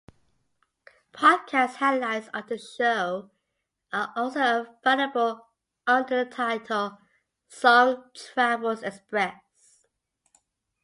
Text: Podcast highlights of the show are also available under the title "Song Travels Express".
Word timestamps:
Podcast 1.13 1.75
highlights 1.75 2.27
of 2.33 2.47
the 2.47 2.57
show 2.57 3.29
are 3.93 4.11
also 4.15 4.65
available 4.83 5.45
under 5.85 6.25
the 6.25 6.31
title 6.31 6.97
"Song 7.47 8.05
Travels 8.15 8.81
Express". 8.81 9.85